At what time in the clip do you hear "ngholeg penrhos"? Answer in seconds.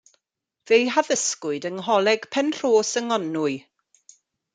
1.81-2.95